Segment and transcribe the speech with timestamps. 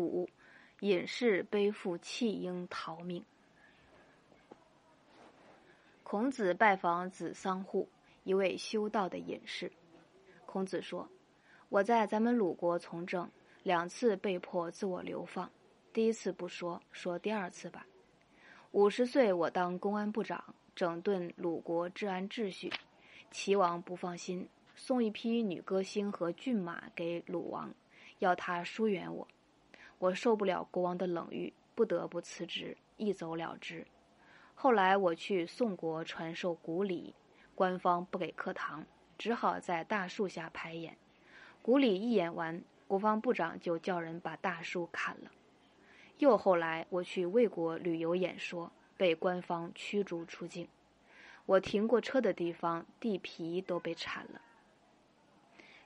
[0.00, 0.28] 五，
[0.80, 3.24] 隐士背负弃婴逃命。
[6.02, 7.88] 孔子拜访子桑户，
[8.24, 9.70] 一位修道的隐士。
[10.46, 11.08] 孔子说
[11.68, 13.30] ：“我在咱们鲁国从政，
[13.62, 15.50] 两次被迫自我流放。
[15.92, 17.86] 第一次不说，说第二次吧。
[18.72, 20.42] 五十岁，我当公安部长，
[20.74, 22.72] 整顿鲁国治安秩序。
[23.30, 27.72] 齐王不放心，送一批女歌星和骏马给鲁王。”
[28.18, 29.26] 要他疏远我，
[30.02, 33.86] 我受不了国王的冷遇，不得不辞职，一走了之。
[34.52, 37.14] 后来我去宋国传授古礼，
[37.54, 38.84] 官方不给课堂，
[39.16, 40.98] 只好在大树下排演。
[41.62, 45.30] 古礼一演完，国防部长就叫人把大树砍了。
[46.18, 50.66] 又后来我去魏国旅游演说，被官方驱逐出境。
[51.46, 54.40] 我停过车的地方，地皮都被铲了。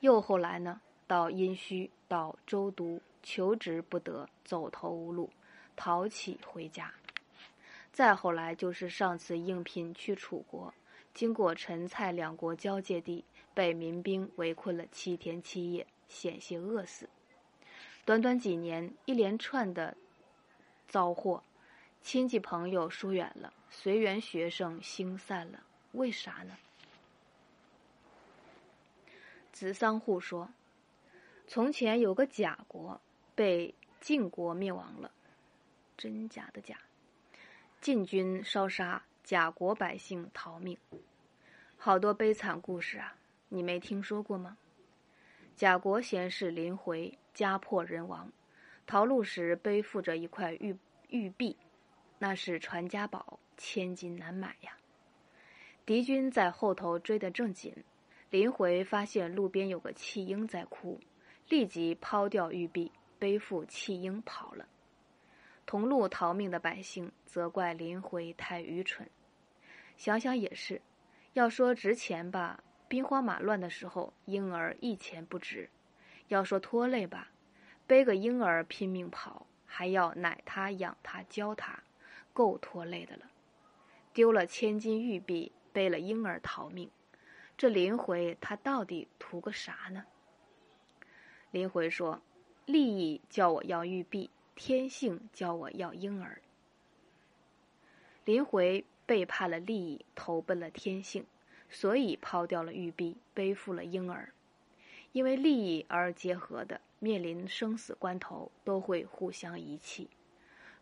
[0.00, 0.82] 又后来呢？
[1.06, 5.30] 到殷墟，到周都，求职不得，走投无路，
[5.76, 6.92] 逃起回家。
[7.92, 10.72] 再后来就是上次应聘去楚国，
[11.14, 13.24] 经过陈蔡两国交界地，
[13.54, 17.08] 被民兵围困了七天七夜，险些饿死。
[18.04, 19.96] 短短几年，一连串的
[20.88, 21.42] 遭祸，
[22.02, 26.56] 亲戚朋友疏远了，随缘学生兴散了，为啥呢？
[29.52, 30.48] 子桑户说。
[31.48, 32.98] 从前有个贾国，
[33.34, 35.10] 被晋国灭亡了，
[35.96, 36.76] 真假的假？
[37.80, 40.76] 晋军烧杀，贾国百姓逃命，
[41.76, 43.16] 好多悲惨故事啊！
[43.48, 44.56] 你没听说过吗？
[45.56, 48.30] 贾国贤士林回家破人亡，
[48.86, 50.76] 逃路时背负着一块玉
[51.08, 51.56] 玉璧，
[52.18, 54.76] 那是传家宝，千金难买呀。
[55.84, 57.74] 敌军在后头追得正紧，
[58.30, 61.00] 林回发现路边有个弃婴在哭。
[61.48, 62.90] 立即抛掉玉璧，
[63.22, 64.66] 背负弃婴跑了。
[65.64, 69.08] 同路逃命的百姓责怪林回太愚蠢。
[69.96, 70.82] 想想也是，
[71.34, 75.68] 要说值钱吧，兵荒马乱的时候，婴儿一钱不值；
[76.26, 77.30] 要说拖累吧，
[77.86, 81.80] 背个婴儿拼命跑，还要奶他、养他、教他，
[82.32, 83.30] 够拖累的了。
[84.12, 86.90] 丢了千金玉璧，背了婴儿逃命，
[87.56, 90.04] 这林回他到底图个啥呢？
[91.52, 92.20] 林回说
[92.66, 96.40] ：“利益叫我要玉璧，天性叫我要婴儿。”
[98.24, 101.26] 林回背叛了利益，投奔了天性，
[101.68, 104.32] 所以抛掉了玉璧，背负了婴儿。
[105.10, 110.06] 因为利益而结合的，面临生死关头都会互相遗弃；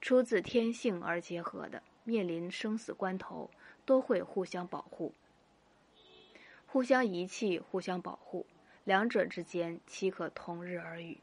[0.00, 3.50] 出自天性而结合的，面临生死关头
[3.86, 5.14] 都会互相保护。
[6.66, 8.44] 互相遗弃，互相保护。
[8.84, 11.18] 两者之间岂可同日而语？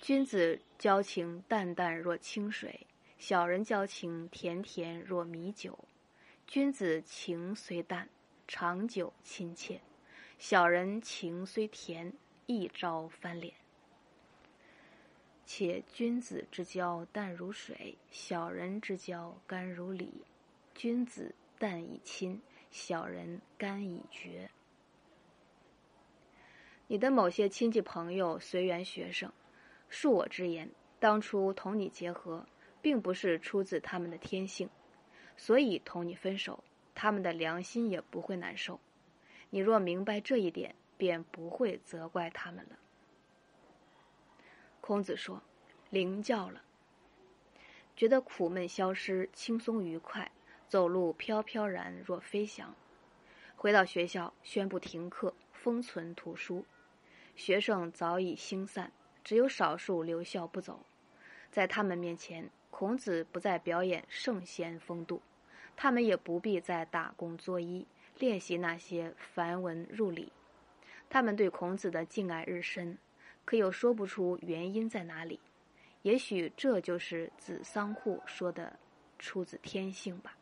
[0.00, 5.78] 君子交情淡淡若清水，小人交情甜甜若米酒。
[6.46, 8.08] 君子情虽淡，
[8.46, 9.78] 长久亲切；
[10.38, 12.12] 小人情虽甜，
[12.44, 13.54] 一朝翻脸。
[15.46, 20.06] 且君子之交淡如水，小人之交甘如醴。
[20.74, 22.40] 君子淡以亲，
[22.70, 24.50] 小人甘以绝。
[26.86, 29.32] 你的某些亲戚朋友、随缘学生，
[29.94, 30.68] 恕我直言，
[30.98, 32.44] 当初同你结合，
[32.82, 34.68] 并不是出自他们的天性，
[35.36, 36.64] 所以同你分手，
[36.96, 38.80] 他们的良心也不会难受。
[39.50, 42.76] 你若明白这一点，便不会责怪他们了。
[44.80, 45.40] 孔子说
[45.90, 46.62] ：“灵教了，
[47.94, 50.32] 觉得苦闷消失，轻松愉快，
[50.68, 52.74] 走路飘飘然若飞翔。
[53.54, 56.64] 回到学校，宣布停课，封存图书。”
[57.36, 58.92] 学生早已星散，
[59.24, 60.84] 只有少数留校不走。
[61.50, 65.22] 在他们面前，孔子不再表演圣贤风度，
[65.74, 67.86] 他们也不必再打工作揖，
[68.18, 70.30] 练习那些繁文缛礼。
[71.08, 72.98] 他们对孔子的敬爱日深，
[73.44, 75.40] 可又说不出原因在哪里。
[76.02, 78.78] 也许这就是子桑户说的
[79.18, 80.36] 出自天性吧。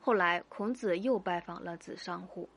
[0.00, 2.48] 后来，孔子又拜访了子桑户，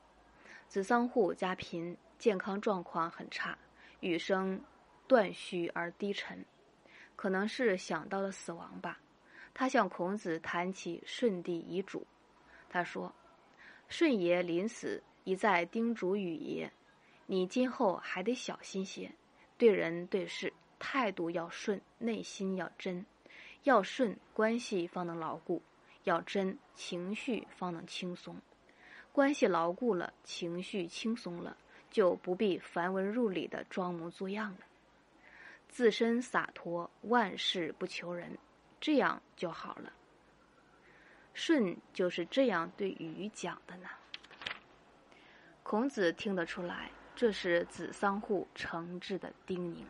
[0.68, 1.96] 子桑户家贫。
[2.18, 3.58] 健康状况很差，
[4.02, 4.60] 雨声
[5.06, 6.44] 断续而低沉，
[7.14, 8.98] 可能是想到了死亡吧。
[9.54, 12.04] 他向孔子谈起舜帝遗嘱，
[12.68, 13.14] 他说
[13.88, 16.72] ：“舜爷临死一再叮嘱禹爷，
[17.26, 19.12] 你今后还得小心些，
[19.56, 23.06] 对人对事态度要顺，内心要真，
[23.62, 25.62] 要顺关系方能牢固，
[26.02, 28.36] 要真情绪方能轻松。
[29.12, 31.56] 关系牢固了，情绪轻松了。”
[31.92, 34.58] 就不必繁文缛礼的装模作样了。
[35.68, 38.36] 自身洒脱，万事不求人，
[38.80, 39.92] 这样就好了。
[41.34, 43.88] 舜就是这样对禹讲的呢。
[45.62, 49.84] 孔子听得出来，这是子桑户诚挚的叮咛。